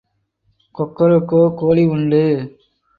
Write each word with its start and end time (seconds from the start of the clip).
கொக்கரக்கோ 0.75 1.41
கோழி 1.59 1.85
உண்டு. 1.87 2.23